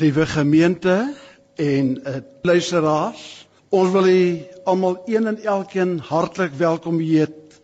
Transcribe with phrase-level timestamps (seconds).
[0.00, 1.14] Liewe gemeente
[1.54, 4.20] en uh, luisteraars, ons wil u
[4.64, 7.58] almal een en elkeen hartlik welkom heet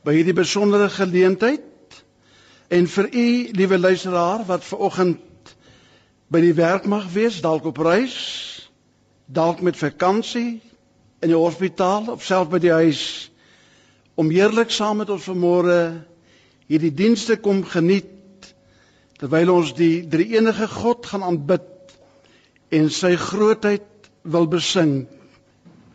[0.00, 1.98] by hierdie besondere geleentheid.
[2.72, 5.52] En vir u, liewe luisteraar wat ver oggend
[6.32, 8.16] by die werk mag wees, dalk op reis,
[9.28, 10.62] dalk met vakansie
[11.20, 13.04] in die hospitaal of self by die huis
[14.16, 15.76] om heerlik saam met ons vanmôre
[16.64, 18.08] hierdie dienste kom geniet
[19.20, 21.73] terwyl ons die drie enige God gaan aanbid
[22.74, 25.04] en sy grootheid wil besing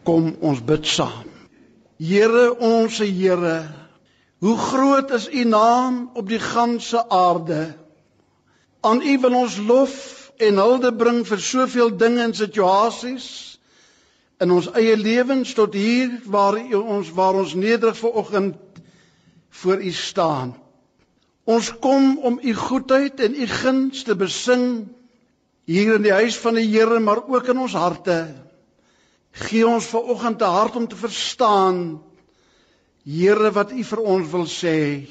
[0.07, 1.27] kom ons bid saam.
[1.99, 3.57] Here ons Here
[4.39, 7.73] hoe groot is u naam op die ganse aarde?
[8.79, 9.95] Aan u wil ons lof
[10.39, 13.27] en hulde bring vir soveel dinge en situasies
[14.39, 18.55] in ons eie lewens tot hier waar ons waar ons nederig ver oggend
[19.59, 20.55] voor u staan.
[21.43, 24.87] Ons kom om u goedheid en u guns te besing
[25.69, 28.23] hier in die huis van die Here, maar ook in ons harte.
[29.45, 32.01] Gee ons ver oggend 'n hart om te verstaan
[33.05, 35.07] Here wat u vir ons wil sê.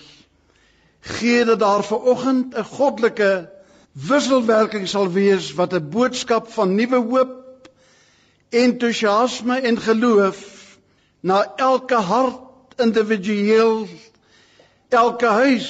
[1.00, 3.50] Gee dat daar ver oggend 'n goddelike
[3.92, 7.70] wisselwerking sal wees wat 'n boodskap van nuwe hoop,
[8.50, 10.78] entoesiasme en geloof
[11.20, 13.89] na elke hart individueel
[14.89, 15.69] elke huis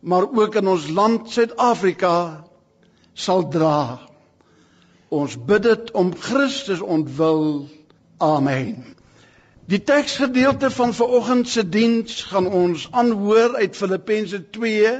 [0.00, 2.44] maar ook in ons land Suid-Afrika
[3.12, 4.11] sal dra.
[5.12, 7.68] Ons bid dit om Christus ontwil.
[8.22, 8.84] Amen.
[9.68, 14.92] Die teksgedeelte van vanoggend se diens gaan ons aanhoor uit Filippense 2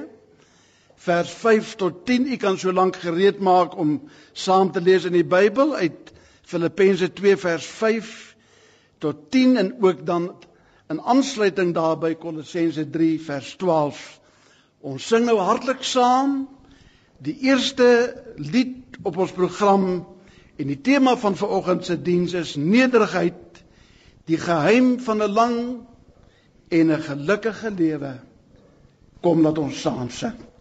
[1.07, 2.29] vers 5 tot 10.
[2.33, 3.99] U kan so lank gereed maak om
[4.33, 8.17] saam te lees in die Bybel uit Filippense 2 vers 5
[8.99, 10.35] tot 10 en ook dan
[10.93, 14.21] in aansluiting daarby Kolossense 3 vers 12
[14.83, 16.49] Ons sing nou hartlik saam
[17.23, 17.87] die eerste
[18.35, 19.85] lied op ons program
[20.57, 23.63] en die tema van vanoggend se diens is nederigheid,
[24.29, 25.59] die geheim van 'n lang
[26.69, 28.21] en 'n gelukkige lewe.
[29.21, 30.52] Kom laat ons saam sing.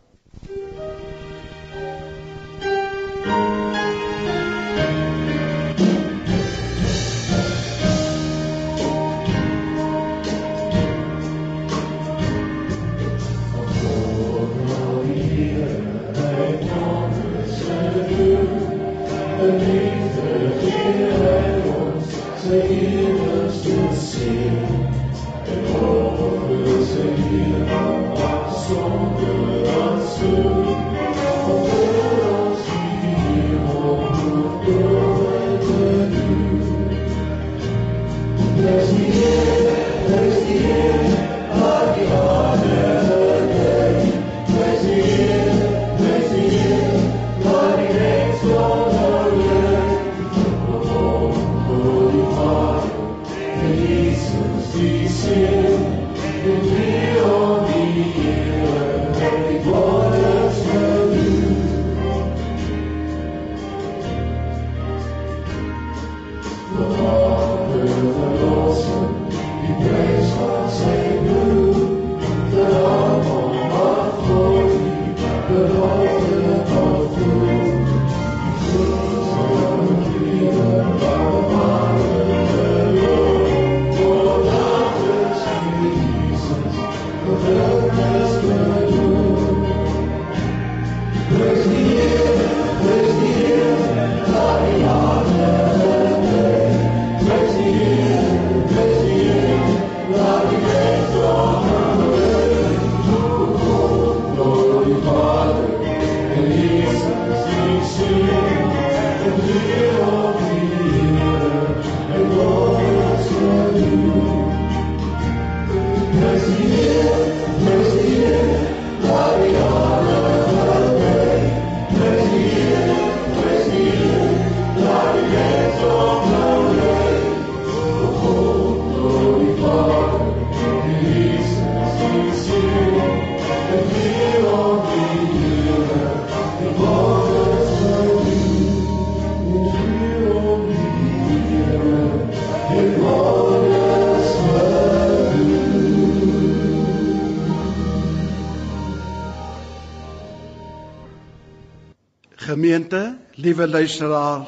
[152.91, 154.41] Gemeente, liewe luisteraar,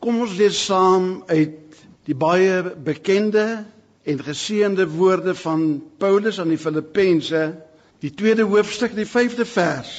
[0.00, 1.76] kom ons lees saam uit
[2.08, 3.66] die baie bekende
[4.08, 5.66] en geseënde woorde van
[6.00, 7.42] Paulus aan die Filippense,
[8.00, 9.92] die tweede hoofstuk, die 5de vers.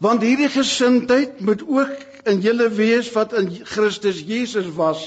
[0.00, 5.04] Want hierdie gesindheid moet ook in julle wees wat in Christus Jesus was.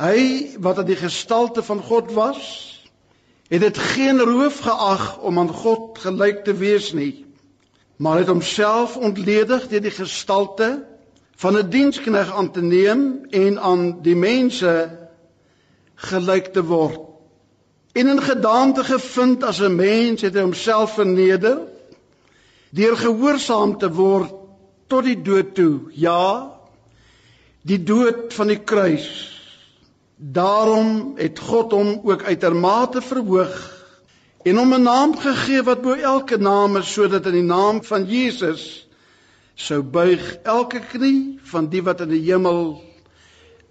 [0.00, 2.48] Hy wat in die gestalte van God was,
[3.52, 7.27] het dit geen roof geag om aan God gelyk te wees nie,
[7.98, 10.84] maar het homself ontledig deur die gestalte
[11.36, 14.98] van 'n dienskneg aan te neem en aan die mense
[15.94, 17.00] gelyk te word.
[17.92, 21.58] En in gedaante gevind as 'n mens het hy homself verneder
[22.70, 24.32] deur gehoorsaam te word
[24.86, 25.80] tot die dood toe.
[25.90, 26.52] Ja,
[27.62, 29.36] die dood van die kruis.
[30.16, 33.77] Daarom het God hom ook uitermate verhoog
[34.42, 38.06] en hom 'n naam gegee wat bo elke naam is sodat in die naam van
[38.06, 38.86] Jesus
[39.54, 42.82] sou buig elke knie van die wat in die hemel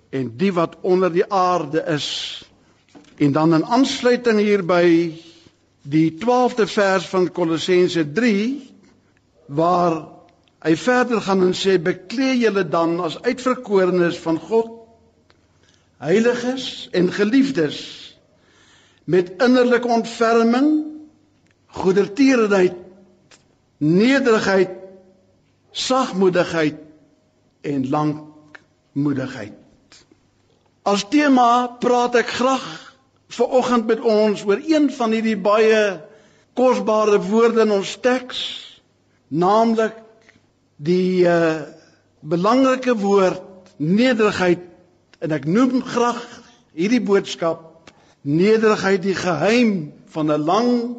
[0.09, 2.43] en die wat onder die aarde is.
[3.15, 5.13] En dan in aansluiting hierby
[5.81, 8.71] die 12de vers van Kolossense 3
[9.47, 10.07] waar
[10.59, 14.73] hy verder gaan en sê beklee julle dan as uitverkorenes van God
[15.97, 18.06] heiliges en geliefdes
[19.07, 20.71] met innerlike ontferming
[21.79, 22.75] goedertierenheid
[23.83, 24.73] nederigheid
[25.71, 26.81] sagmoedigheid
[27.71, 30.01] en lankmoedigheid
[30.87, 31.49] as tema
[31.83, 32.67] praat ek graag
[33.37, 35.81] ver oggend met ons oor een van hierdie baie
[36.57, 38.39] kosbare woorde in ons teks
[39.27, 39.97] naamlik
[40.77, 41.67] die uh,
[42.21, 43.43] belangrike woord
[43.77, 44.61] nederigheid.
[45.19, 46.21] En ek noem graag
[46.77, 47.66] hierdie boodskap
[48.21, 50.95] nederigheid die geheim van 'n lang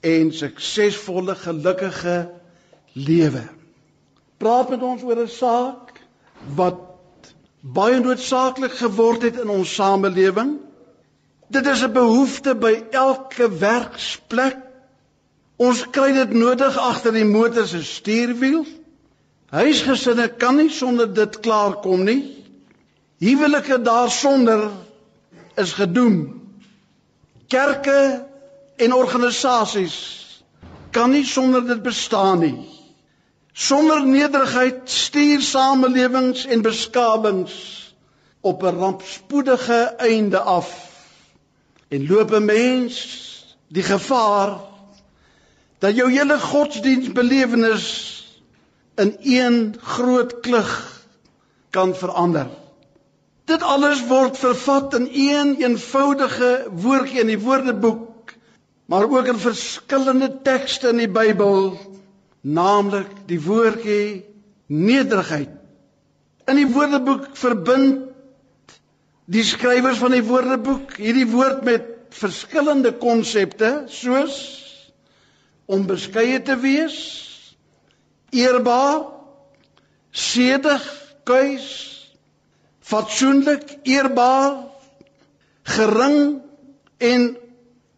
[0.00, 2.30] en suksesvolle gelukkige
[2.92, 3.42] lewe.
[4.36, 6.00] Praat met ons oor 'n saak
[6.54, 6.80] wat
[7.60, 10.58] baie noodsaaklik geword het in ons samelewing.
[11.48, 14.70] Dit is 'n behoefte by elke werksplek
[15.60, 18.62] Ons kry dit nodig agter die motor se stuurwiel.
[19.52, 22.20] Huisgesinne kan nie sonder dit klaarkom nie.
[23.20, 24.70] Huwelike daarsonder
[25.60, 26.39] is gedoem.
[27.50, 28.26] Kerke
[28.76, 29.96] en organisasies
[30.94, 32.68] kan nie sonder dit bestaan nie.
[33.52, 37.54] Sonder nederigheid stuur samelewings en beskawings
[38.40, 40.70] op 'n rampspoedige einde af.
[41.88, 42.96] En loop 'n mens
[43.68, 44.60] die gevaar
[45.78, 47.86] dat jou hele godsdienstbelewenis
[48.94, 51.02] in een groot klug
[51.70, 52.46] kan verander.
[53.50, 58.34] Dit alles word vervat in een eenvoudige woordjie in die Woordeboek,
[58.86, 61.72] maar ook in verskillende tekste in die Bybel,
[62.40, 64.22] naamlik die woordjie
[64.70, 65.50] nederigheid.
[66.46, 68.06] In die Woordeboek verbind
[69.30, 74.38] die skrywers van die Woordeboek hierdie woord met verskillende konsepte soos
[75.70, 76.98] om beskeie te wees,
[78.34, 79.06] eerbaar,
[80.10, 80.86] sedig,
[81.26, 81.99] kuis,
[82.90, 84.64] fatsoenlik, eerbaar,
[85.62, 86.40] gering
[86.98, 87.36] en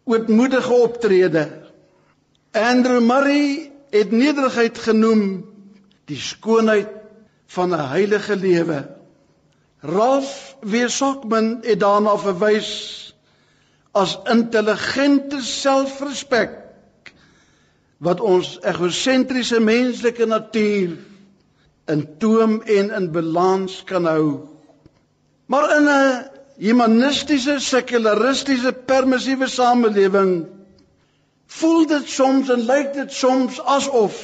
[0.03, 1.45] ootmoedige optrede.
[2.53, 5.23] Andrew Murray het nederigheid genoem
[6.09, 6.89] die skoonheid
[7.55, 8.89] van 'n heilige lewe.
[9.79, 12.69] Ralph Weersockman het daarna verwys
[13.91, 16.73] as intelligente selfrespek
[17.97, 20.97] wat ons egosentriese menslike natuur
[21.85, 24.52] in toom en in balans kan hou.
[25.53, 26.25] Maar in 'n
[26.57, 30.47] humanistiese, sekularistiese, permissiewe samelewing
[31.45, 34.15] voel dit soms en lyk dit soms asof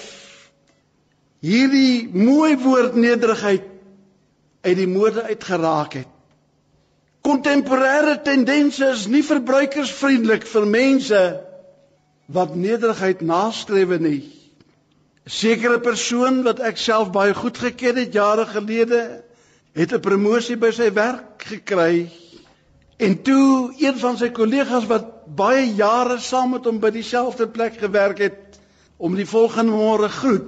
[1.46, 3.68] hierdie mooi woord nederigheid
[4.62, 6.10] uit die mode uitgeraak het.
[7.22, 11.22] Kontemporêre tendense is nie verbruikersvriendelik vir mense
[12.26, 14.22] wat nederigheid nastrewe nie.
[15.26, 19.24] 'n Sekere persoon wat ek self baie goed geken het jare gelede,
[19.74, 22.10] het 'n promosie by sy werk gekry.
[22.98, 27.78] En toe een van sy kollegas wat baie jare saam met hom by dieselfde plek
[27.78, 28.60] gewerk het,
[28.98, 30.48] om die volgende môre groet.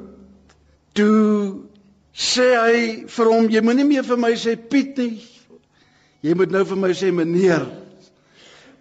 [0.92, 1.62] Toe
[2.12, 5.22] sê hy vir hom, jy moenie meer vir my sê Piet nie.
[6.22, 7.64] Jy moet nou vir my sê meneer,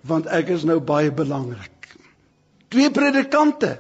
[0.03, 1.95] want ek is nou baie belangrik.
[2.69, 3.79] Twee predikante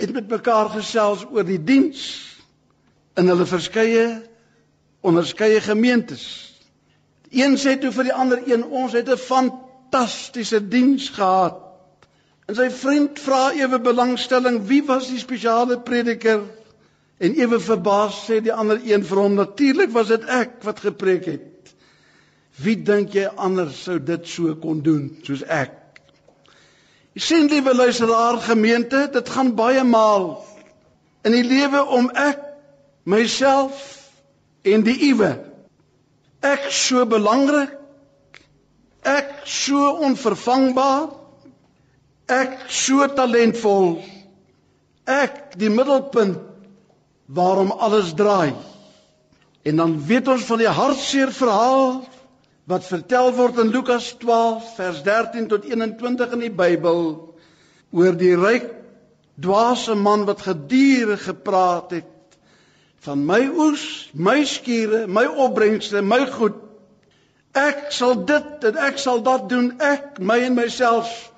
[0.00, 2.08] het met mekaar gesels oor die diens
[3.20, 4.22] in hulle verskeie
[5.00, 6.24] onderskeie gemeentes.
[7.30, 11.60] Een sê toe vir die ander een, ons het 'n fantastiese diens gehad.
[12.46, 16.40] En sy vriend vra ewe belangstelling, wie was die spesiale prediker?
[17.18, 21.24] En ewe verbaas sê die ander een vir hom, natuurlik was dit ek wat gepreek
[21.24, 21.74] het.
[22.56, 25.76] Wie dink jy anders sou dit so kon doen soos ek?
[27.12, 30.44] Jy sien liewe luisteraar gemeente, dit gaan baie maal
[31.22, 32.40] in die lewe om ek
[33.04, 33.99] myself
[34.62, 35.30] en die uwe.
[36.40, 37.76] Ek so belangrik.
[39.06, 41.10] Ek so onvervangbaar.
[42.30, 43.98] Ek so talentvol.
[45.08, 46.38] Ek die middelpunt
[47.30, 48.54] waarom alles draai.
[49.62, 52.00] En dan weet ons van die hartseer verhaal
[52.70, 57.02] wat vertel word in Lukas 12 vers 13 tot 21 in die Bybel
[57.90, 58.68] oor die ryk
[59.40, 62.08] dwaase man wat gedurig gepraat het
[63.04, 66.56] van my oes, my skure, my opbrengste, my goed.
[67.56, 71.32] Ek sal dit en ek sal dat doen, ek, my en myself.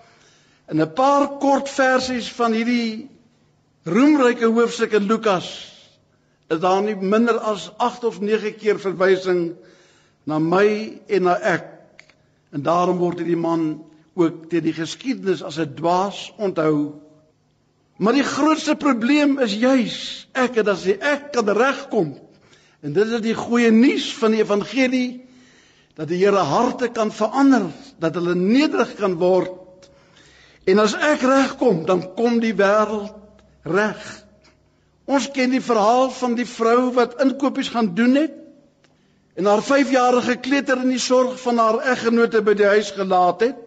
[0.69, 3.09] In 'n paar kort versies van hierdie
[3.85, 5.73] roemryke hoofstuk in Lukas
[6.49, 9.55] is daar nie minder as 8 of 9 keer verwysing
[10.25, 11.65] na my en na ek.
[12.53, 17.02] En daarom word hierdie man ook deur die geskiedenis as 'n dwaas onthou.
[17.97, 19.99] Maar die grootste probleem is juis
[20.33, 22.15] ek en as ek kan regkom.
[22.83, 25.23] En dit is die goeie nuus van die evangelie
[25.99, 27.69] dat die Here harte kan verander,
[28.01, 29.91] dat hulle nederig kan word.
[30.65, 33.13] En as ek regkom, dan kom die wêreld
[33.69, 34.01] reg.
[35.05, 38.39] Ons ken die verhaal van die vrou wat inkopies gaan doen het
[39.35, 43.62] en haar 5-jarige kleuter in die sorg van haar eggenote by die huis gelaat het.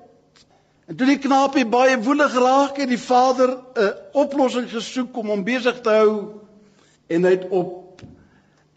[0.86, 5.44] En toe die knaapie baie woelig raak het, die vader 'n oplossing gesoek om hom
[5.44, 6.12] besig te hou
[7.10, 8.02] en hy het op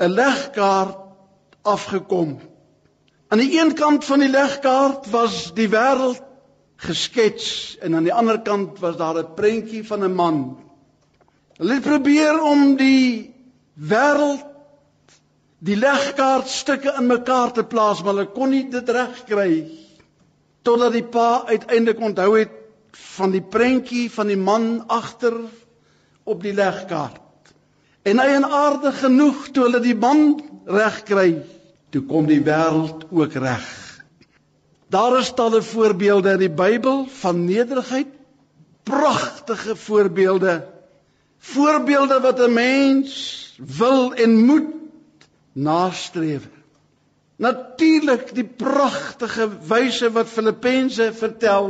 [0.00, 0.96] 'n legkaart
[1.62, 2.38] afgekom.
[3.28, 6.22] Aan die een kant van die legkaart was die wêreld
[6.76, 10.56] geskets en aan die ander kant was daar 'n prentjie van 'n man.
[11.56, 13.34] Hulle het probeer om die
[13.74, 14.46] wêreld
[15.58, 19.87] die legkaartstukke in mekaar te plaas, maar hulle kon nie dit regkry nie
[20.62, 22.54] totdat die pa uiteindelik onthou het
[23.18, 25.34] van die prentjie van die man agter
[26.24, 27.52] op die legkaart.
[28.02, 31.28] En hy en aarde genoeg toe hulle die man reg kry,
[31.92, 33.66] toe kom die wêreld ook reg.
[34.88, 38.08] Daar is talle voorbeelde in die Bybel van nederigheid,
[38.88, 40.62] pragtige voorbeelde.
[41.38, 43.12] Voorbeelde wat 'n mens
[43.58, 44.72] wil en moet
[45.52, 46.48] nastreef.
[47.38, 51.68] Natuurlik die pragtige wyse wat Filippense vertel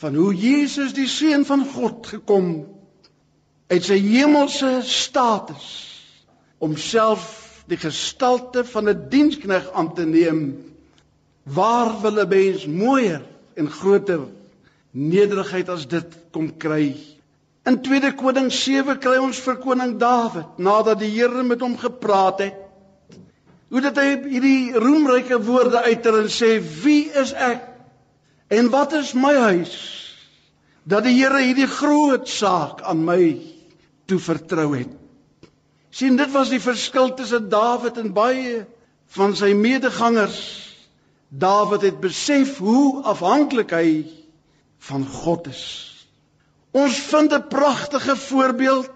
[0.00, 2.46] van hoe Jesus die seun van God gekom
[3.68, 5.66] uit sy hemelse status
[6.62, 7.26] om self
[7.68, 10.40] die gestalte van 'n dienskneg aan te neem.
[11.44, 13.22] Waar wil 'n mens mooier
[13.54, 14.20] en groter
[14.90, 16.96] nederigheid as dit kom kry?
[17.64, 22.38] In 2 Konings 7 kry ons vir koning Dawid nadat die Here met hom gepraat
[22.38, 22.61] het
[23.72, 27.62] Hoe dit hy hierdie roemryke woorde uiter en sê wie is ek
[28.52, 29.72] en wat is my huis
[30.84, 33.38] dat die Here hierdie groot saak aan my
[34.10, 34.90] toe vertrou het.
[35.92, 38.62] sien dit was die verskil tussen Dawid en baie
[39.16, 40.38] van sy medegangers.
[41.28, 43.88] Dawid het besef hoe afhanklik hy
[44.88, 45.64] van God is.
[46.72, 48.88] Ons vind 'n pragtige voorbeeld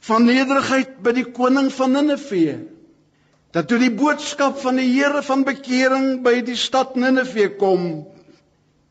[0.00, 2.75] van nederigheid by die koning van Ninive
[3.56, 8.04] dat toe die boodskap van die Here van bekering by die stad Ninive kom,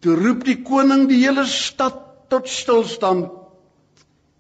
[0.02, 2.00] toe roep die koning die hele stad
[2.34, 3.30] tot stilstand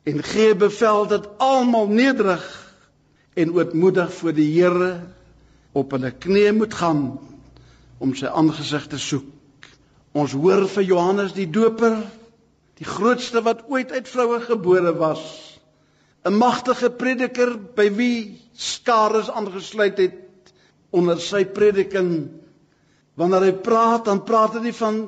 [0.09, 2.45] en gee bevel dat almal nederig
[3.37, 4.89] en ootmoedig voor die Here
[5.77, 7.03] op hulle knieë moet gaan
[8.01, 9.29] om sy aangesig te soek.
[10.17, 11.99] Ons hoor vir Johannes die Doper,
[12.79, 15.21] die grootste wat ooit uit vroue gebore was,
[16.25, 20.53] 'n magtige prediker by wie skares aangesluit het
[20.95, 22.11] onder sy prediking.
[23.19, 25.01] Wanneer hy praat, dan praat hy nie van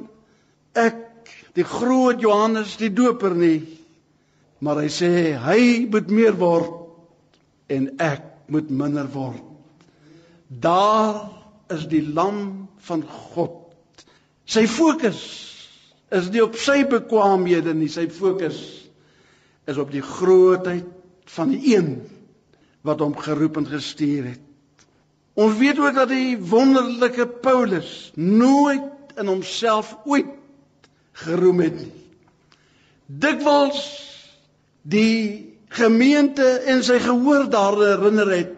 [0.77, 3.62] ek die groot Johannes die Doper nie,
[4.63, 5.10] maar hy sê
[5.42, 5.62] hy
[5.92, 8.24] moet meer word en ek
[8.54, 9.42] moet minder word.
[10.48, 11.27] Daar
[11.74, 13.66] is die lam van God.
[14.48, 15.22] Sy fokus
[16.16, 18.60] is nie op sy bekwaamhede nie, sy fokus
[19.68, 20.88] is op die grootheid
[21.34, 21.89] van die een
[22.88, 24.44] wat hom geroep en gestuur het.
[25.38, 30.34] Ons weet ook dat die wonderlike Paulus nooit in homself ooit
[31.17, 31.94] geroem het nie.
[33.06, 33.82] Dikwels
[34.82, 38.53] die gemeente en sy gehoor daaraan herinner het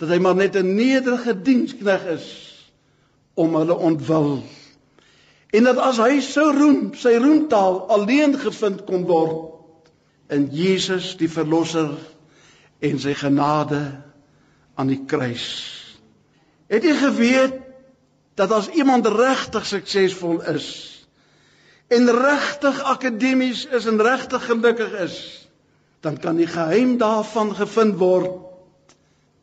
[0.00, 2.28] dat hy maar net 'n nederige dienskneg is
[3.34, 4.42] om hulle ontwil.
[5.50, 9.90] En dat as hy sou roem, sy roemtaal alleen gevind kon word
[10.30, 11.90] in Jesus die verlosser
[12.80, 13.80] en sy genade
[14.74, 15.48] aan die kruis.
[16.70, 17.58] Het jy geweet
[18.38, 20.68] dat as iemand regtig suksesvol is
[21.90, 25.16] en regtig akademies is en regtig gelukkig is,
[26.00, 28.46] dan kan die geheim daarvan gevind word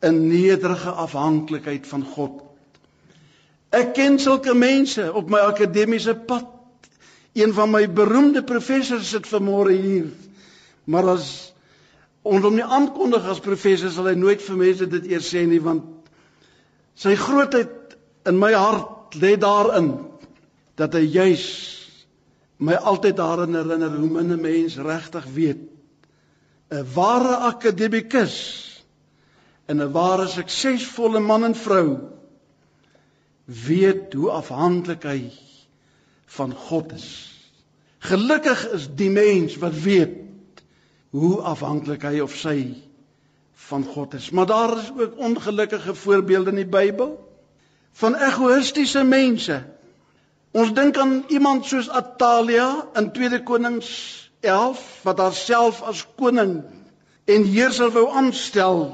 [0.00, 2.42] 'n nederige afhanklikheid van God.
[3.70, 6.46] Ek ken sulke mense op my akademiese pad.
[7.32, 10.06] Een van my beroemde professors sit vanmôre hier.
[10.84, 11.52] Maar as
[12.28, 15.62] ons hom nie aankondig as professor sal hy nooit vir mense dit eers sê nie
[15.64, 16.12] want
[16.98, 17.96] sy grootheid
[18.28, 19.92] in my hart lê daarin
[20.78, 21.46] dat hy juis
[22.58, 25.62] my altyd daarin herinner hoe min 'n mens regtig weet
[26.70, 28.36] 'n ware akademikus
[29.66, 31.98] en 'n ware suksesvolle man en vrou
[33.44, 35.30] weet hoe afhanklik hy
[36.36, 37.08] van God is.
[37.98, 40.27] Gelukkig is die mens wat weet
[41.10, 42.74] hoe afhanklik hy of sy
[43.68, 44.30] van God is.
[44.30, 47.16] Maar daar is ook ongelukkige voorbeelde in die Bybel
[47.92, 49.62] van egoïstiese mense.
[50.50, 53.90] Ons dink aan iemand soos Atalia in 2 Konings
[54.40, 56.62] 11 wat haarself as koning
[57.28, 58.84] en heerser wou aanstel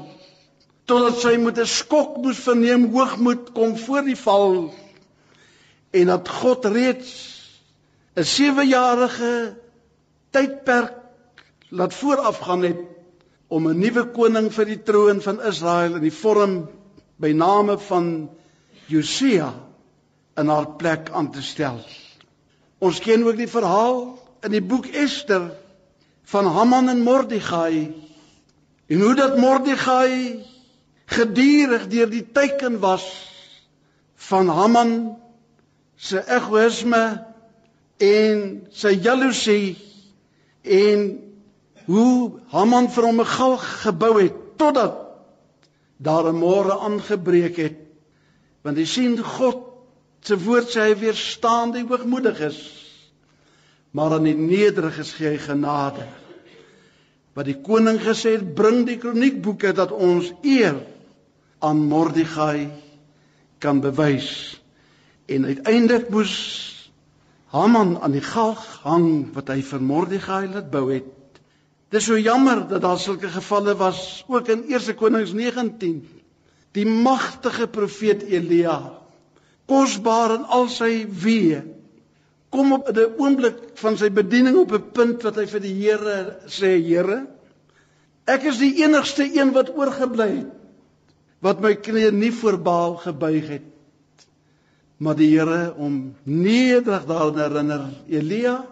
[0.89, 4.73] totdat sy met 'n skok moes verneem hoogmoed kom voor die val
[5.91, 7.11] en dat God reeds
[8.15, 9.55] 'n 7-jarige
[10.31, 11.04] tydperk
[11.69, 12.77] laat voorafgaan het
[13.47, 16.69] om 'n nuwe koning vir die troon van Israel in die vorm
[17.15, 18.29] by name van
[18.85, 19.53] Josia
[20.35, 21.79] in haar plek aan te stel.
[22.77, 25.51] Ons ken ook die verhaal in die boek Ester
[26.23, 27.93] van Haman en Mordegai
[28.87, 30.45] en hoe dat Mordegai
[31.05, 33.05] gedurig deur die teiken was
[34.15, 35.17] van Haman
[35.95, 37.25] se egoïsme
[37.97, 39.77] en sy jaloesie
[40.61, 41.24] en
[41.85, 44.95] hoe Haman vir hom 'n galg gebou het totdat
[45.97, 47.77] daar 'n môre aangebreek het.
[48.61, 49.63] Want jy sien God
[50.21, 52.57] se woord sê hy weerstaan die hoogmoediges,
[53.91, 56.07] maar aan die nederiges gee hy genade.
[57.33, 60.75] Wat die koning gesê het, bring die kroniekboeke dat ons eer
[61.59, 62.69] aan Mordegai
[63.59, 64.61] kan bewys.
[65.25, 66.35] En uiteindelik moes
[67.55, 71.14] Haman aan die galg hang wat hy vir Mordegai laat bou het.
[71.95, 76.01] Dis so jammer dat daar sulke gevalle was ook in 1 Konings 19.
[76.75, 78.99] Die magtige profeet Elia,
[79.71, 81.61] kosbaar in al sy weë,
[82.51, 86.35] kom op 'n oomblik van sy bediening op 'n punt wat hy vir die Here
[86.47, 87.27] sê, Here,
[88.27, 90.53] ek is die enigste een wat oorgebly het
[91.39, 93.65] wat my knie nie voor Baal gebuig het.
[94.97, 98.65] Maar die Here om nederig daaraan herinner, Elia,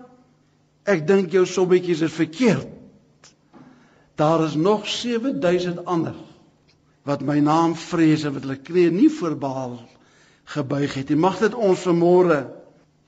[0.83, 2.82] ek dink jou sommetjies is verkeerd.
[4.15, 6.13] Daar is nog 7000 ander
[7.03, 9.79] wat my naam vrees en wat hulle knie nie voor Baal
[10.53, 11.17] gebuig het nie.
[11.19, 12.43] Mag dit ons vanmôre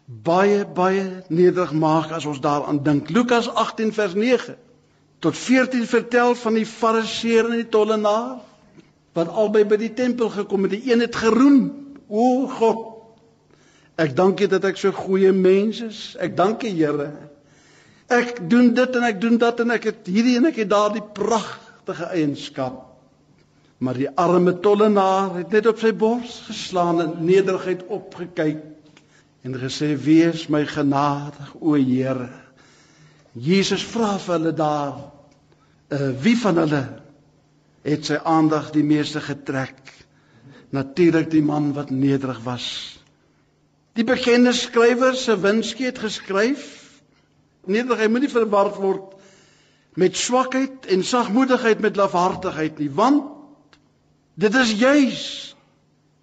[0.06, 3.10] baie baie nederig maak as ons daaraan dink.
[3.10, 4.58] Lukas 18 vers 9
[5.20, 8.44] tot 14 vertel van die fariseer en die tollenaar
[9.15, 10.76] wat albei by die tempel gekom het.
[10.76, 11.62] Die een het geroem:
[12.08, 12.84] "O God,
[13.96, 16.15] ek dank U dat ek so goeie mens is.
[16.20, 17.12] Ek dank U, Here,
[18.12, 21.04] Ek doen dit en ek doen dat en ek het hierdie en ek het daardie
[21.18, 22.84] pragtige eienskap.
[23.82, 28.62] Maar die arme tollenaar het net op sy bors geslaan en nederigheid opgekyk
[29.46, 32.30] en gesê: "Wees my genadig, o Here."
[33.34, 35.12] Jesus vra vir hulle daar:
[35.89, 36.84] "Uh wie van hulle
[37.84, 39.82] het sy aandag die meeste getrek?"
[40.70, 43.00] Natuurlik die man wat nederig was.
[43.94, 46.85] Die bekende skrywer se Winski het geskryf
[47.67, 49.12] Nederigheid moenie verward word
[49.95, 53.32] met swakheid en sagmoedigheid met lafhartigheid nie, want
[54.36, 55.21] dit is juis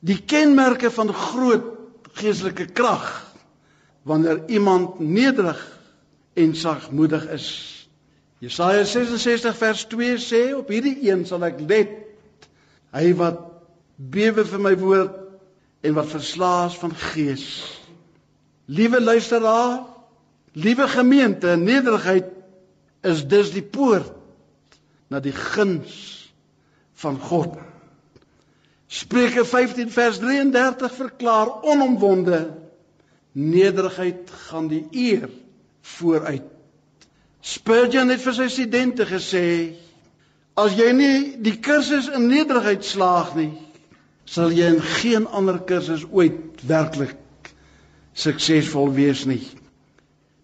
[0.05, 1.70] die kenmerke van groot
[2.18, 3.07] geestelike krag
[4.02, 5.61] wanneer iemand nederig
[6.35, 7.48] en sagmoedig is.
[8.42, 11.92] Jesaja 66 vers 2 sê op hierdie een sal ek let
[12.92, 13.38] hy wat
[14.12, 15.14] bewe vir my woord
[15.87, 17.46] en wat verslaas van gees.
[18.66, 19.91] Liewe luisteraar,
[20.53, 22.25] Liewe gemeente, nederigheid
[23.01, 24.12] is dus die poort
[25.09, 25.95] na die guns
[27.03, 27.57] van God.
[28.93, 32.43] Spreuke 15 vers 33 verklaar onomwonde
[33.33, 35.29] nederigheid gaan die eer
[35.81, 36.45] vooruit.
[37.41, 39.47] Spurgeon het vir sy studente gesê
[40.61, 43.51] as jy nie die kursus in nederigheid slaag nie,
[44.29, 47.17] sal jy in geen ander kursus ooit werklik
[48.12, 49.43] suksesvol wees nie.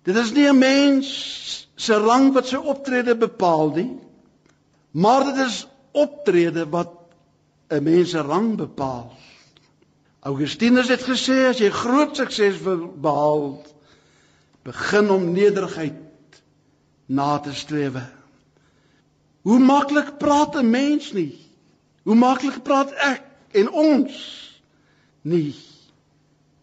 [0.08, 1.08] Dit is nie 'n mens
[1.76, 3.90] se rang wat sy optrede bepaal nie,
[4.90, 6.94] maar dit is optrede wat
[7.68, 9.12] 'n mens se rang bepaal.
[10.20, 13.62] Augustinus het gesê as jy groot sukses wil behaal,
[14.64, 16.40] begin om nederigheid
[17.06, 18.02] na te strewe.
[19.42, 21.38] Hoe maklik praat 'n mens nie?
[22.02, 24.12] Hoe maklik praat ek en ons
[25.20, 25.54] nie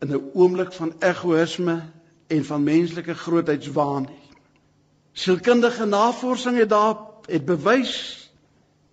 [0.01, 1.81] in 'n oomblik van egoïsme
[2.27, 4.21] en van menslike grootheidswaan nie.
[5.15, 7.93] Sielkundige navorsing het daar het bewys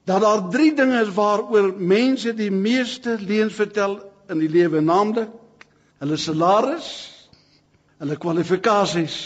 [0.04, 5.30] dat daar drie dinge is waaroor mense die meeste leuns vertel in die lewe, naamlik
[6.02, 6.88] hulle salaris,
[8.02, 9.16] hulle kwalifikasies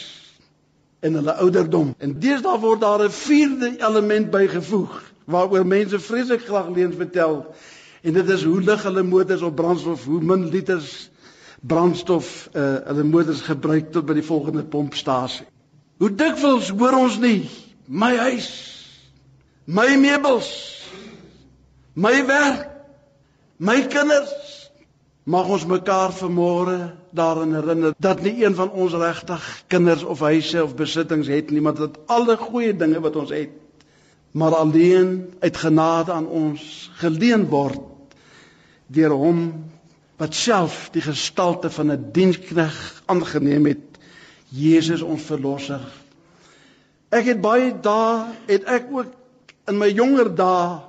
[1.00, 1.94] en hulle ouderdom.
[1.98, 7.54] En deesdae word daar 'n vierde element bygevoeg waaroor mense vreeslik graag leuns vertel.
[8.02, 11.10] En dit is hoe lig hulle motors op brandstof, hoe min liters
[11.60, 15.46] brandstof uh hulle motors gebruik tot by die volgende pompstasie.
[15.98, 17.48] Hoe dikwels hoor ons nie
[17.86, 18.50] my huis,
[19.64, 20.50] my meubels,
[21.94, 22.66] my werk,
[23.58, 24.34] my kinders
[25.26, 26.78] mag ons mekaar vanmôre
[27.16, 31.62] daarin herinner dat nie een van ons regtig kinders of huise of besittings het nie,
[31.62, 33.54] maar dat alle goeie dinge wat ons het
[34.36, 37.80] maar alleen uit genade aan ons geleen word
[38.86, 39.38] deur hom
[40.16, 43.98] wat self die gestalte van 'n dienskneg aangeneem het
[44.48, 45.80] Jesus ons verlosser.
[47.08, 49.12] Ek het baie dae het ek ook
[49.68, 50.80] in my jonger dae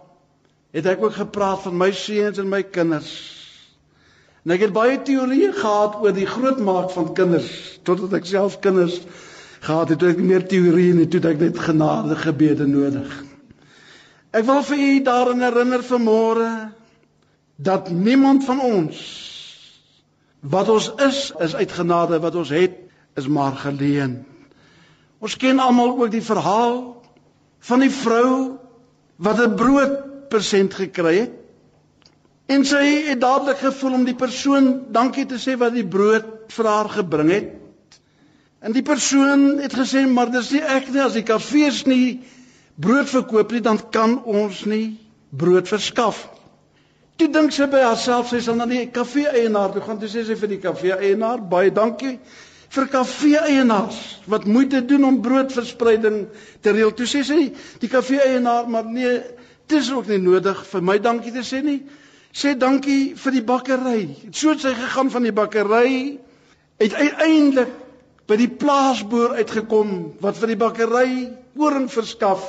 [0.71, 3.11] het ek ook gepraat van my seuns en my kinders.
[4.45, 9.01] En ek het baie teorieë gehad oor die grootmaak van kinders totdat ek self kinders
[9.59, 13.09] gehad het toe ek nie meer teorieë nie toe ek net genade gebede nodig.
[14.31, 16.51] Ek wil vir u daarin herinner vanmôre
[17.57, 18.97] dat niemand van ons
[20.39, 22.75] wat ons is is uit genade wat ons het
[23.17, 24.25] is maar geleen.
[25.17, 27.01] Ons ken almal ook die verhaal
[27.59, 28.57] van die vrou
[29.17, 31.33] wat 'n brood persent gekry het.
[32.45, 36.65] En sy het dadelik gevoel om die persoon dankie te sê wat die brood vir
[36.65, 37.99] haar gebring het.
[38.61, 42.21] En die persoon het gesê maar dis nie ek nie as die kafees nie
[42.75, 46.36] brood verkoop nie dan kan ons nie brood verskaf nie.
[47.17, 49.97] Toe dink sy by haarself, sy sal na die kafee eienaar toe gaan.
[49.97, 52.19] Toe sê sy vir die kafee eienaar, baie dankie
[52.75, 53.97] vir kafee eienaars
[54.29, 56.19] wat moeite doen om broodverspreiding
[56.61, 56.93] te reël.
[56.93, 57.39] Toe sê sy
[57.81, 59.15] die kafee eienaar, maar nee,
[59.65, 61.79] dit is ook nie nodig vir my dankie te sê nie.
[62.37, 64.01] Sê dankie vir die bakkery.
[64.29, 65.97] So het sy gegaan van die bakkery
[66.77, 67.73] het uiteindelik
[68.29, 71.11] by die plaasboer uitgekom wat vir die bakkery
[71.57, 72.45] koring verskaf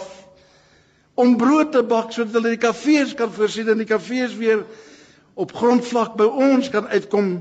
[1.18, 4.62] om brood te bak sodat hulle die kafees kan voorsien en die kafees weer
[5.38, 7.32] op grondvlak by ons kan uitkom.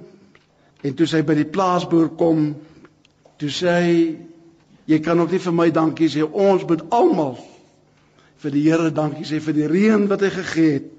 [0.82, 2.50] En toe sy by die plaasboer kom,
[3.38, 3.94] toe sê hy
[4.90, 7.36] jy kan ook nie vir my dankie sê ons moet almal
[8.42, 10.94] vir die Here dankie sê vir die reën wat hy gegee het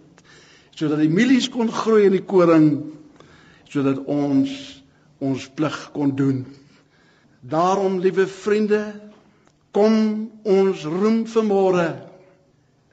[0.79, 2.69] sodat die mielies kon groei in die koring
[3.73, 4.53] sodat ons
[5.19, 6.45] ons plig kon doen.
[7.43, 8.85] Daarom liewe vriende,
[9.75, 11.89] kom ons roem vanmôre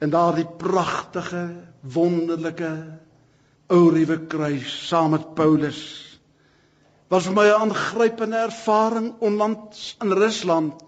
[0.00, 1.44] in daardie pragtige
[1.80, 2.72] wonderlike
[3.72, 5.80] ou ruwe kruis saam met Paulus
[7.08, 10.82] was vir my 'n aangrypende ervaring onlangs in Rusland.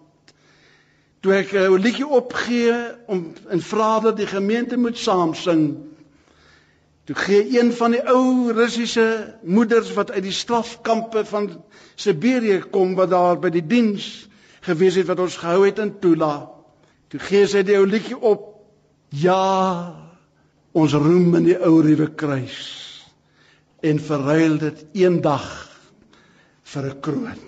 [1.21, 2.75] Toe ek 'n liedjie opgee
[3.07, 5.89] om in Vader die gemeente moet saam sing
[7.09, 11.47] toe gee een van die ou Russiese moeders wat uit die strafkampe van
[11.95, 14.29] Siberië kom wat daar by die diens
[14.61, 16.51] gewees het wat ons gehou het in Tula
[17.09, 18.58] toe gee sy die ou liedjie op
[19.15, 19.95] Ja,
[20.77, 22.59] ons roem in die ou ruwe kruis
[23.81, 25.47] en verruil dit eendag
[26.69, 27.41] vir 'n kroon.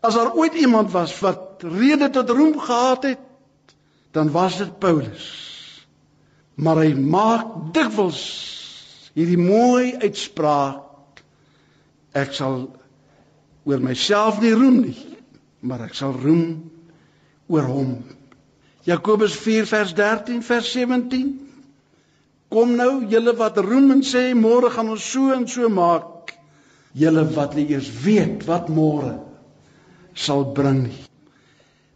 [0.00, 3.18] As daar ooit iemand was wat rede tot roem gehad het,
[4.12, 5.26] dan was dit Paulus.
[6.54, 8.22] Maar hy maak dikwels
[9.14, 11.20] hierdie mooi uitspraak:
[12.12, 12.70] Ek sal
[13.64, 15.18] oor myself nie roem nie,
[15.60, 16.70] maar ek sal roem
[17.46, 17.98] oor hom
[18.88, 21.50] Jakobus 4 vers 13 vers 17
[22.50, 26.32] Kom nou julle wat roem en sê môre gaan ons so en so maak.
[26.98, 29.12] Julle wat nie eers weet wat môre
[30.18, 30.98] sal bring nie.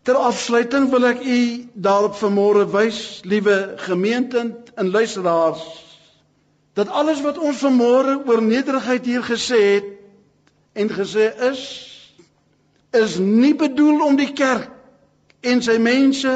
[0.06, 1.38] Ter afsluiting wil ek u
[1.74, 4.44] daarop vanmôre wys liewe gemeente
[4.78, 5.64] en luisteraars
[6.78, 9.90] dat alles wat ons vanmôre oor nederigheid hier gesê het
[10.78, 11.64] en gesê is
[12.94, 14.70] is nie bedoel om die kerk
[15.42, 16.34] en sy mense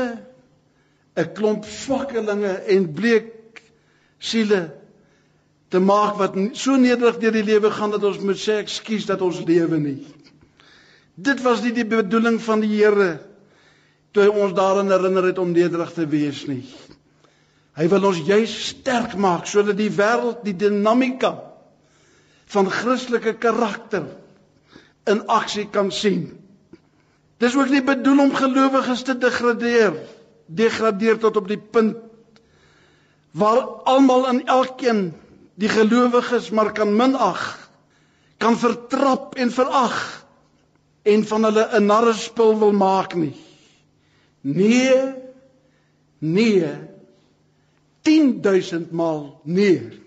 [1.18, 3.62] 'n klomp swakkelinge en bleek
[4.18, 4.60] siele
[5.68, 9.22] te maak wat so nederig deur die lewe gaan dat ons moet sê ekskuus dat
[9.24, 9.98] ons lewe nie.
[11.14, 13.18] Dit was nie die bedoeling van die Here
[14.14, 16.62] toe hy ons daarin herinner het om nederig te wees nie.
[17.78, 21.34] Hy wil ons juis sterk maak sodat die wêreld die dinamika
[22.54, 24.06] van Christelike karakter
[25.10, 26.30] in aksie kan sien.
[27.42, 30.17] Dis ook nie bedoel om gelowiges te degradeer nie
[30.48, 31.96] degradeer tot op die punt
[33.36, 35.12] waar almal en elkeen
[35.58, 37.42] die gelowiges maar kan minag,
[38.38, 39.98] kan vertrap en verag
[41.02, 43.36] en van hulle 'n narrespil wil maak nie.
[44.40, 45.14] Nee.
[46.18, 46.72] Nee.
[48.02, 50.00] 10000 maal nee.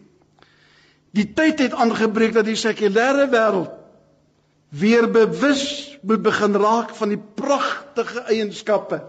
[1.11, 3.71] Die tyd het aangebreek dat die sekulêre wêreld
[4.69, 9.01] weer bewus moet begin raak van die pragtige eienskappe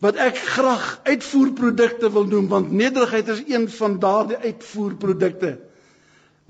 [0.00, 5.58] wat ek graag uitvoerprodukte wil noem want nederigheid is een van daardie uitvoerprodukte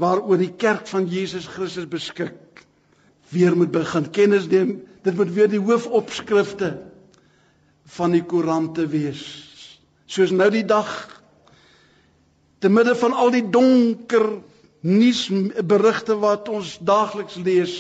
[0.01, 2.63] waaroor die kerk van Jesus Christus beskik.
[3.29, 6.71] Weer moet begin kennis neem dit moet weer die hoofopskrifte
[7.97, 9.23] van die koerante wees.
[10.07, 10.89] Soos nou die dag
[12.61, 14.27] te midde van al die donker
[14.81, 17.75] nuusberigte wat ons daagliks lees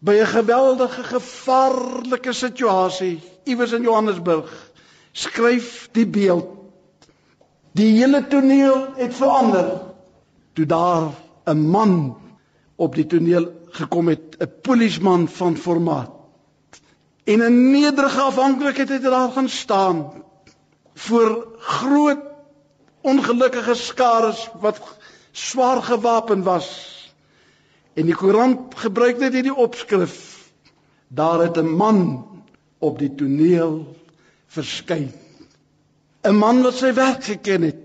[0.00, 4.72] by 'n geweldige gevaarlike situasie iewers in Johannesburg
[5.12, 6.48] skryf die beeld.
[7.72, 9.80] Die hele toneel het verander.
[10.52, 11.12] Toe daar
[11.46, 12.16] 'n man
[12.76, 16.10] op die toneel gekom het 'n polisieman van formaat
[17.24, 20.12] en 'n nederige afhanklikheid het daar gaan staan
[20.94, 22.18] voor groot
[23.00, 24.80] ongelukkige skares wat
[25.30, 26.68] swaar gewapen was.
[27.92, 30.16] En die koerant gebruik net hierdie opskrif.
[31.08, 32.26] Daar het 'n man
[32.80, 33.82] op die toneel
[34.50, 35.10] verskyn.
[36.24, 37.80] 'n Man wat sy werk geken het.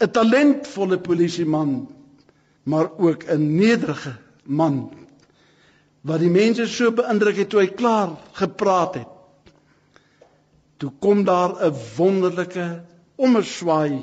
[0.00, 1.88] 'n Talentvolle polisieman,
[2.64, 4.90] maar ook 'n nederige man
[6.02, 9.10] wat die mense so beïndruk het toe hy klaar gepraat het.
[10.76, 12.82] Toe kom daar 'n wonderlike
[13.16, 14.02] omswaai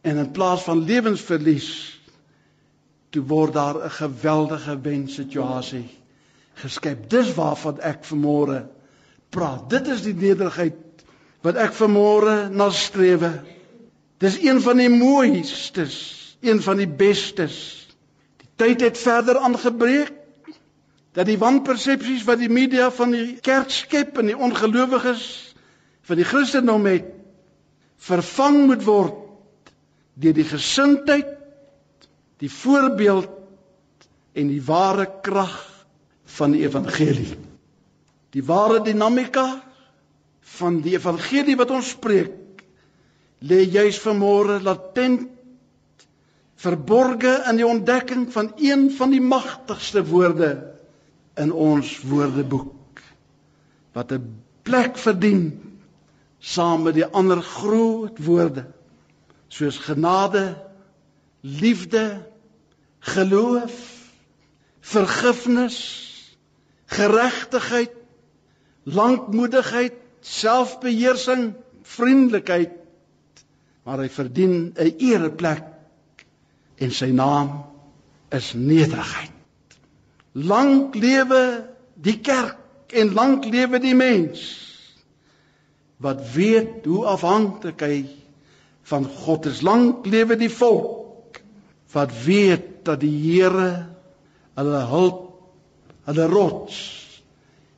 [0.00, 2.00] en in plaas van lewensverlies
[3.10, 5.88] toe word daar 'n geweldige wenssituasie
[6.54, 7.10] geskep.
[7.10, 8.64] Dis waarvan ek vanmôre
[9.36, 9.68] praat.
[9.70, 11.04] Dit is die nederigheid
[11.44, 13.30] wat ek vanmôre nastrewe.
[14.22, 15.96] Dis een van die mooistes,
[16.40, 17.58] een van die bestes.
[18.40, 20.14] Die tyd het verder aangebreek
[21.16, 25.22] dat die wanpersepsies wat die media van die kerk skep en die ongelowiges
[26.08, 27.08] van die Christendom het
[28.06, 29.22] vervang moet word
[30.20, 31.32] deur die gesindheid
[32.40, 33.32] die voorbeeld
[34.36, 35.56] en die ware krag
[36.36, 37.32] van die evangelie.
[38.34, 39.46] Die ware dinamika
[40.58, 42.62] van die evangelie wat ons spreek
[43.46, 45.28] lê juis vanmôre latent
[46.56, 50.50] verborge in die ontdekking van een van die magtigste woorde
[51.36, 53.02] in ons woordeboek
[53.92, 54.24] wat 'n
[54.62, 55.44] plek verdien
[56.38, 58.66] saam met die ander groot woorde
[59.48, 60.56] soos genade
[61.46, 62.26] liefde,
[62.98, 63.74] geloof,
[64.80, 65.78] vergifnis,
[66.86, 67.95] geregtigheid,
[68.86, 72.74] lankmoedigheid, selfbeheersing, vriendelikheid.
[73.86, 75.64] Maar hy verdien 'n ereplek
[76.78, 77.64] en sy naam
[78.30, 79.32] is nederigheid.
[80.32, 84.62] Lank lewe die kerk en lank lewe die mens
[85.96, 88.04] wat weet hoe afhanklik hy
[88.82, 89.62] van God is.
[89.62, 91.40] Lank lewe die volk
[91.92, 93.86] wat weet dat die Here
[94.54, 95.22] hulle hulp,
[96.04, 97.05] hulle rots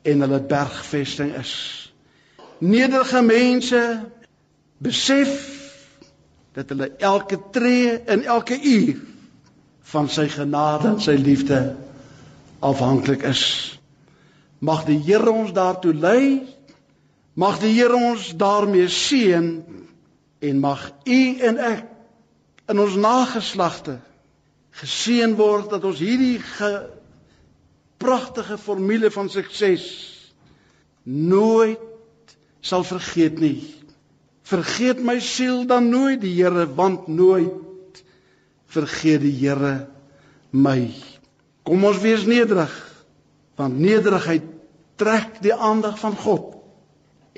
[0.01, 1.53] en hulle bergvesting is.
[2.59, 3.83] Nederige mense
[4.77, 5.35] besef
[6.53, 8.95] dat hulle elke tree en elke uur
[9.91, 11.59] van sy genade en sy liefde
[12.59, 13.43] afhanklik is.
[14.59, 16.43] Mag die Here ons daartoe lei.
[17.33, 19.47] Mag die Here ons daarmee seën
[20.39, 21.85] en mag u en ek
[22.69, 23.97] in ons nageslagte
[24.79, 26.69] geseën word dat ons hierdie ge,
[27.99, 29.85] pragtige formule van sukses
[31.03, 33.59] nooit sal vergeet nie.
[34.49, 38.03] Vergeet my siel dan nooit die Here want nooit
[38.71, 39.73] vergeet die Here
[40.51, 40.89] my.
[41.67, 42.73] Kom ons wees nederig
[43.59, 44.45] want nederigheid
[44.99, 46.55] trek die aandag van God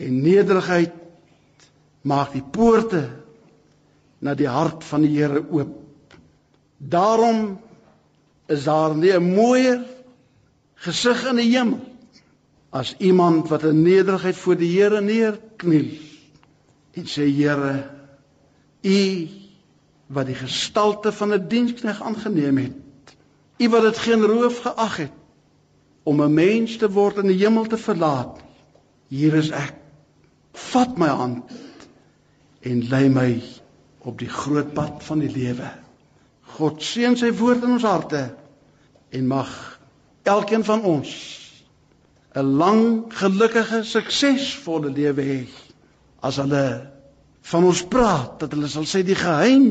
[0.02, 0.94] en nederigheid
[2.08, 3.02] maak die poorte
[4.22, 5.74] na die hart van die Here oop.
[6.78, 7.60] Daarom
[8.52, 9.82] is daar nie 'n mooier
[10.82, 11.80] gesig in die hemel
[12.72, 15.92] as iemand wat in nederigheid voor die Here neerkniel
[16.96, 17.74] en sê Here,
[18.82, 19.28] U
[20.12, 23.16] wat die gestalte van 'n dienskneg aangeneem het,
[23.60, 25.12] U wat dit geen roof geag het
[26.04, 28.40] om 'n mens te word in die hemel te verlaat.
[29.08, 29.76] Hier is ek.
[30.54, 31.52] Vat my hand
[32.62, 33.42] en lei my
[34.00, 35.72] op die groot pad van die lewe.
[36.42, 38.36] God seën sy woord in ons harte
[39.10, 39.71] en mag
[40.36, 41.12] elkeen van ons
[42.34, 45.40] 'n lang, gelukkige, suksesvolle lewe hê
[46.24, 46.66] as hulle
[47.52, 49.66] van ons praat dat hulle sal sê die geheim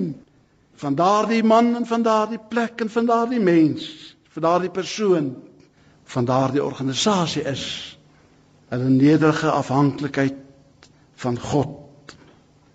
[0.83, 3.87] van daardie man en van daardie plek en van daardie mens,
[4.35, 5.31] van daardie persoon,
[6.05, 7.65] van daardie organisasie is
[8.71, 10.91] hulle nederige afhanklikheid
[11.23, 12.15] van God.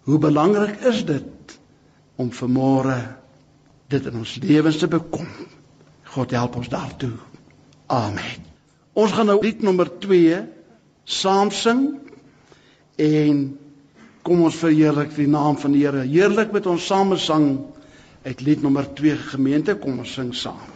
[0.05, 1.59] Hoe belangrik is dit
[2.15, 2.97] om vermore
[3.87, 5.27] dit in ons lewens te bekom.
[6.15, 7.13] God help ons daartoe.
[7.87, 8.45] Amen.
[8.93, 10.39] Ons gaan nou lied nommer 2
[11.05, 11.83] saam sing
[12.97, 13.41] en
[14.25, 16.05] kom ons verheerlik die naam van die Here.
[16.07, 17.49] Heerlik met ons samesang
[18.25, 20.74] uit lied nommer 2 gemeente kom ons sing saam.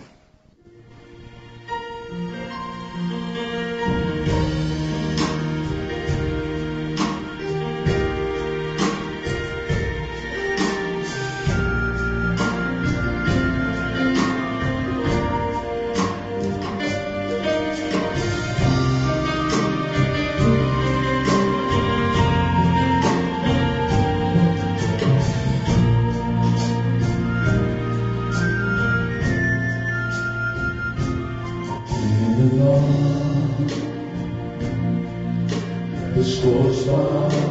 [32.50, 33.68] belong.
[36.16, 37.49] This goes by.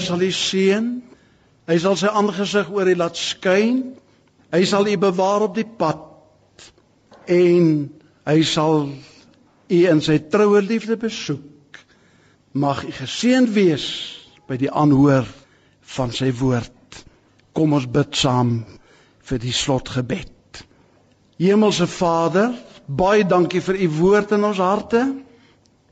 [0.00, 0.90] Sal u seën.
[1.70, 3.82] Hy sal sy aangesig oor u laat skyn.
[4.50, 6.06] Hy sal u bewaar op die pad
[7.30, 7.66] en
[8.26, 8.88] hy sal
[9.70, 11.78] u in sy troue liefde besoek.
[12.52, 13.86] Mag u geseënd wees
[14.50, 15.28] by die aanhoor
[15.94, 17.04] van sy woord.
[17.54, 18.64] Kom ons bid saam
[19.30, 20.64] vir die slotgebed.
[21.40, 22.50] Hemelse Vader,
[22.86, 25.04] baie dankie vir u woord in ons harte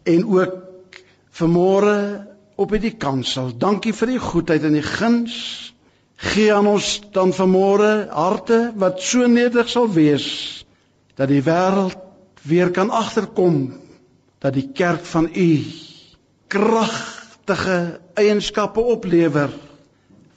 [0.08, 0.98] en ook
[1.38, 1.94] vanmôre
[2.58, 3.52] op hierdie kansel.
[3.54, 5.34] Dankie vir u goedheid en u guns.
[6.18, 10.26] Gee aan ons dan vanmôre harte wat so nederig sal wees
[11.14, 11.94] dat die wêreld
[12.42, 13.60] weer kan agterkom
[14.42, 15.50] dat die kerk van u
[16.50, 19.54] kragtige eienskappe oplewer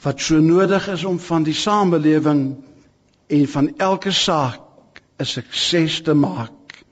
[0.05, 2.43] wat so nodig is om van die samelewing
[3.27, 6.83] en van elke saak 'n sukses te maak.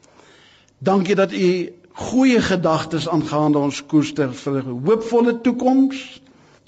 [0.78, 6.22] Dankie dat u goeie gedagtes aangaande ons koester vir 'n hoopvolle toekoms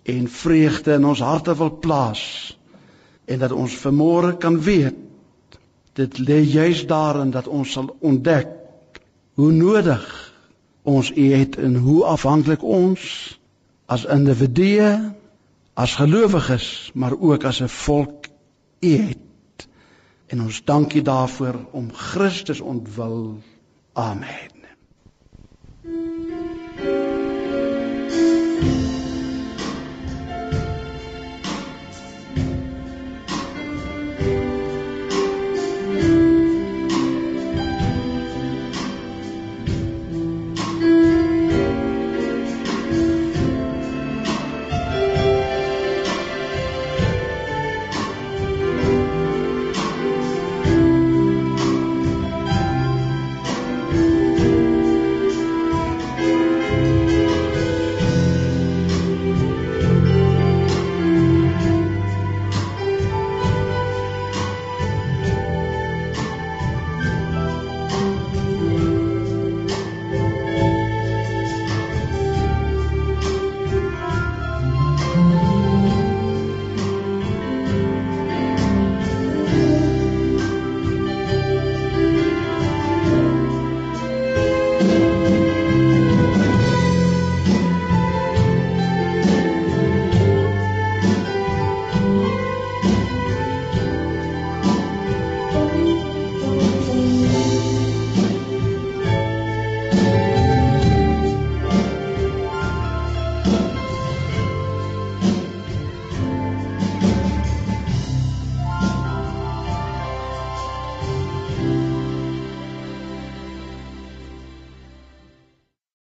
[0.04, 2.24] en vreugde in ons harte wil plaas
[3.26, 4.98] en dat ons vermore kan weet
[5.94, 8.48] dit lê juis daarin dat ons sal ontdek
[9.34, 10.06] hoe nodig
[10.84, 13.02] ons U het en hoe afhanklik ons
[13.86, 15.12] as individue
[15.74, 18.28] as gelowiges maar ook as 'n volk
[18.82, 19.68] U het.
[20.28, 23.38] En ons dankie daarvoor om Christus ontwil.
[23.94, 24.61] Amen
[25.84, 26.21] Mm.